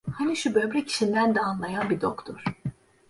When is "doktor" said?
2.01-2.43